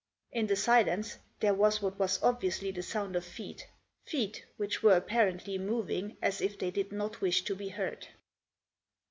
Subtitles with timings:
[0.31, 3.67] In the silence, there was what was obviously the sound of feet,
[4.03, 8.07] feet which were apparently moving as if they did not wish to be heard.